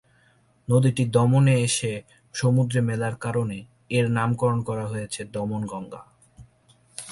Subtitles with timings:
[0.67, 1.91] নদীটি দমনে এসে
[2.35, 3.57] সমুদ্রে মেলার কারণে
[3.89, 6.01] এর নামকরণ করা হয়েছে দমন গঙ্গা।